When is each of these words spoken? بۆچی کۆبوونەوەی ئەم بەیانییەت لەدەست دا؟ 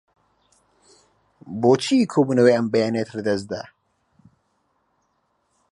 بۆچی 1.61 1.99
کۆبوونەوەی 2.11 2.55
ئەم 2.57 2.67
بەیانییەت 2.73 3.09
لەدەست 3.15 3.45
دا؟ 3.51 3.63